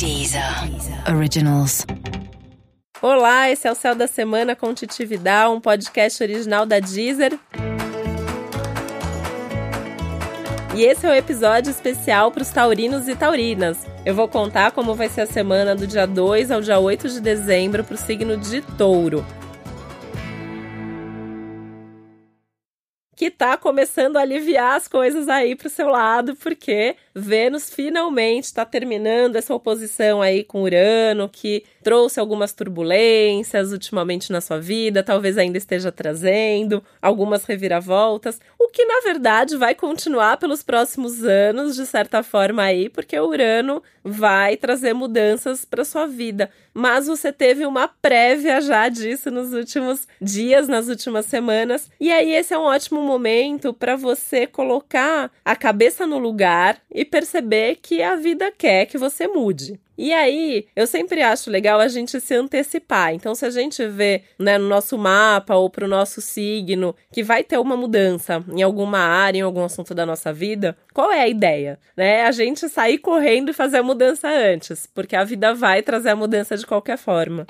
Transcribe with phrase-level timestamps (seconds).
[0.00, 0.42] Deezer
[1.14, 1.84] Originals.
[3.02, 7.38] Olá, esse é o Céu da Semana com Titi Vidal, um podcast original da Deezer.
[10.74, 13.86] E esse é o um episódio especial para os taurinos e taurinas.
[14.06, 17.20] Eu vou contar como vai ser a semana do dia 2 ao dia 8 de
[17.20, 19.22] dezembro para o signo de Touro.
[23.20, 28.64] Que tá começando a aliviar as coisas aí pro seu lado, porque Vênus finalmente está
[28.64, 35.36] terminando essa oposição aí com Urano, que trouxe algumas turbulências ultimamente na sua vida, talvez
[35.36, 38.40] ainda esteja trazendo algumas reviravoltas,
[38.72, 43.82] que na verdade vai continuar pelos próximos anos, de certa forma aí, porque o Urano
[44.02, 46.50] vai trazer mudanças para sua vida.
[46.72, 52.32] Mas você teve uma prévia já disso nos últimos dias, nas últimas semanas, e aí
[52.32, 58.02] esse é um ótimo momento para você colocar a cabeça no lugar e perceber que
[58.02, 59.80] a vida quer que você mude.
[60.02, 63.12] E aí, eu sempre acho legal a gente se antecipar.
[63.12, 67.22] Então, se a gente vê né, no nosso mapa ou para o nosso signo que
[67.22, 71.20] vai ter uma mudança em alguma área, em algum assunto da nossa vida, qual é
[71.20, 71.78] a ideia?
[71.94, 72.22] Né?
[72.22, 76.16] A gente sair correndo e fazer a mudança antes, porque a vida vai trazer a
[76.16, 77.46] mudança de qualquer forma.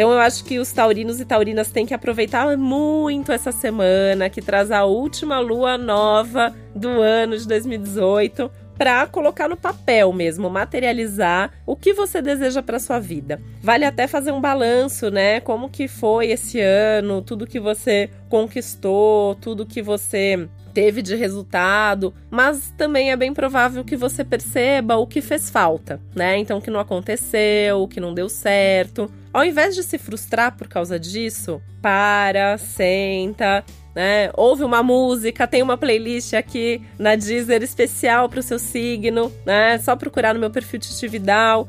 [0.00, 4.40] Então eu acho que os taurinos e taurinas têm que aproveitar muito essa semana que
[4.40, 11.52] traz a última lua nova do ano de 2018 para colocar no papel mesmo, materializar
[11.66, 13.42] o que você deseja para sua vida.
[13.60, 15.38] Vale até fazer um balanço, né?
[15.38, 22.14] Como que foi esse ano, tudo que você conquistou, tudo que você teve de resultado,
[22.30, 26.38] mas também é bem provável que você perceba o que fez falta, né?
[26.38, 29.10] Então, o que não aconteceu, o que não deu certo.
[29.32, 33.64] Ao invés de se frustrar por causa disso, para, senta,
[33.94, 34.30] né?
[34.34, 39.78] Ouve uma música, tem uma playlist aqui na Deezer especial para o seu signo, né?
[39.78, 41.68] Só procurar no meu perfil Titi Vidal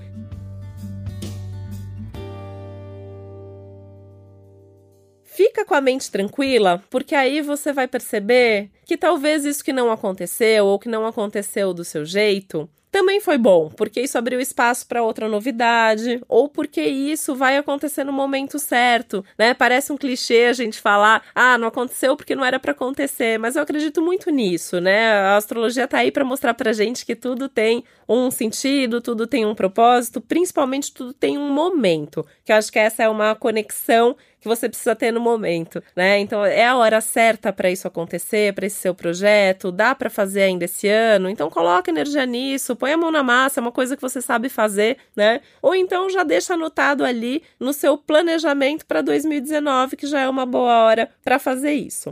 [5.23, 9.91] fica com a mente tranquila, porque aí você vai perceber que talvez isso que não
[9.91, 14.85] aconteceu ou que não aconteceu do seu jeito também foi bom, porque isso abriu espaço
[14.85, 19.53] para outra novidade, ou porque isso vai acontecer no momento certo, né?
[19.53, 23.55] Parece um clichê a gente falar, ah, não aconteceu porque não era para acontecer, mas
[23.55, 25.13] eu acredito muito nisso, né?
[25.13, 29.45] A astrologia tá aí para mostrar pra gente que tudo tem um sentido, tudo tem
[29.45, 34.17] um propósito, principalmente tudo tem um momento, que eu acho que essa é uma conexão
[34.41, 36.19] que você precisa ter no momento, né?
[36.19, 40.41] Então é a hora certa para isso acontecer, para esse seu projeto, dá para fazer
[40.41, 41.29] ainda esse ano.
[41.29, 44.49] Então coloca energia nisso, põe a mão na massa, é uma coisa que você sabe
[44.49, 45.41] fazer, né?
[45.61, 50.47] Ou então já deixa anotado ali no seu planejamento para 2019, que já é uma
[50.47, 52.09] boa hora para fazer isso.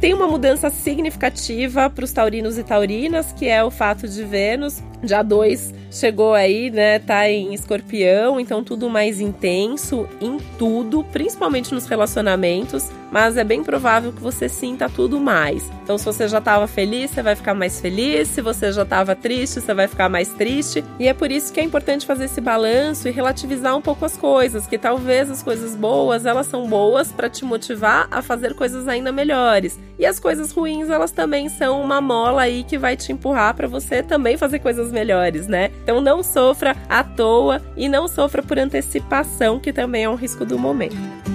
[0.00, 4.82] Tem uma mudança significativa para os taurinos e taurinas, que é o fato de Vênus,
[5.08, 6.98] já 2 chegou aí, né?
[6.98, 13.62] Tá em escorpião, então tudo mais intenso em tudo, principalmente nos relacionamentos mas é bem
[13.62, 15.70] provável que você sinta tudo mais.
[15.84, 19.14] Então, se você já estava feliz, você vai ficar mais feliz, se você já estava
[19.14, 20.84] triste, você vai ficar mais triste.
[20.98, 24.16] E é por isso que é importante fazer esse balanço e relativizar um pouco as
[24.16, 28.88] coisas, que talvez as coisas boas, elas são boas para te motivar a fazer coisas
[28.88, 29.78] ainda melhores.
[29.96, 33.68] E as coisas ruins, elas também são uma mola aí que vai te empurrar para
[33.68, 35.70] você também fazer coisas melhores, né?
[35.82, 40.46] Então não sofra à toa e não sofra por antecipação, que também é um risco
[40.46, 41.33] do momento.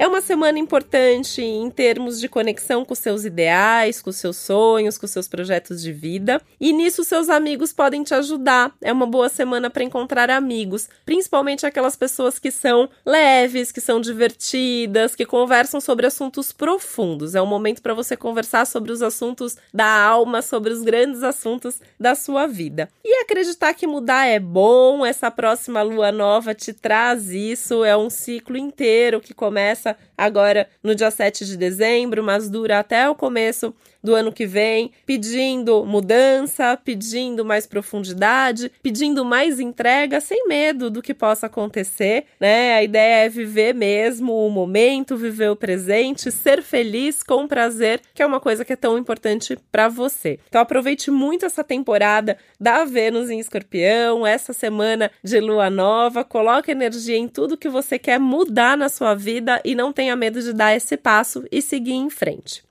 [0.00, 5.08] É uma semana importante em termos de conexão com seus ideais, com seus sonhos, com
[5.08, 6.40] seus projetos de vida.
[6.60, 8.72] E nisso seus amigos podem te ajudar.
[8.80, 14.00] É uma boa semana para encontrar amigos, principalmente aquelas pessoas que são leves, que são
[14.00, 17.34] divertidas, que conversam sobre assuntos profundos.
[17.34, 21.80] É um momento para você conversar sobre os assuntos da alma, sobre os grandes assuntos
[21.98, 22.88] da sua vida.
[23.04, 28.08] E acreditar que mudar é bom, essa próxima lua nova te traz isso, é um
[28.08, 33.14] ciclo inteiro que começa começa agora no dia 7 de dezembro, mas dura até o
[33.14, 33.74] começo
[34.08, 41.02] do ano que vem, pedindo mudança, pedindo mais profundidade, pedindo mais entrega, sem medo do
[41.02, 42.76] que possa acontecer, né?
[42.76, 48.22] A ideia é viver mesmo o momento, viver o presente, ser feliz com prazer, que
[48.22, 50.40] é uma coisa que é tão importante para você.
[50.48, 56.70] Então aproveite muito essa temporada da Vênus em Escorpião, essa semana de lua nova, coloque
[56.70, 60.54] energia em tudo que você quer mudar na sua vida e não tenha medo de
[60.54, 62.62] dar esse passo e seguir em frente.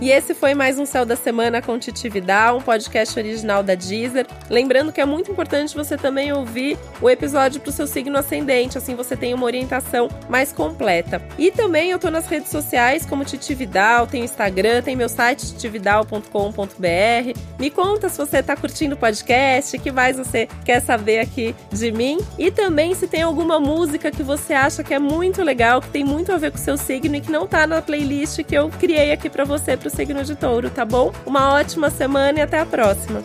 [0.00, 4.26] E esse foi mais um Céu da Semana com Titividade, um podcast original da Deezer.
[4.48, 8.78] Lembrando que é muito importante você também ouvir o episódio para o seu signo ascendente,
[8.78, 11.20] assim você tem uma orientação mais completa.
[11.38, 17.38] E também eu tô nas redes sociais como Titividal, tem Instagram, tem meu site titividal.com.br.
[17.58, 21.54] Me conta se você tá curtindo o podcast, o que mais você quer saber aqui
[21.70, 25.82] de mim e também se tem alguma música que você acha que é muito legal,
[25.82, 28.42] que tem muito a ver com o seu signo e que não tá na playlist
[28.44, 31.12] que eu criei aqui para você pro signo de Touro, tá bom?
[31.26, 33.22] Uma ótima semana e até a próxima.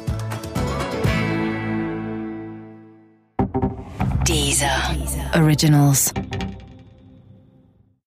[4.25, 4.69] Deezer.
[5.35, 6.11] Originals.